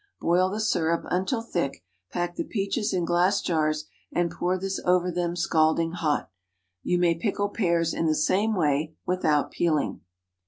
[0.19, 5.11] Boil the syrup until thick, pack the peaches in glass jars, and pour this over
[5.11, 6.31] them scalding hot.
[6.81, 10.01] You may pickle pears in the same way without peeling.